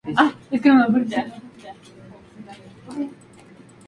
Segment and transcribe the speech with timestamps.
[0.03, 1.23] El centro se encuentra abierto.